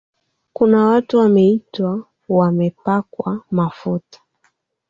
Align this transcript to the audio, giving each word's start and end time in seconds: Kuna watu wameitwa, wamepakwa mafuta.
Kuna 0.53 0.85
watu 0.85 1.17
wameitwa, 1.17 2.05
wamepakwa 2.29 3.43
mafuta. 3.51 4.19